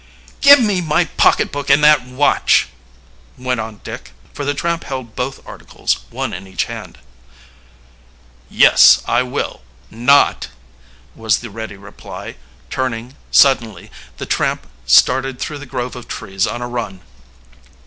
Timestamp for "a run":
16.63-17.01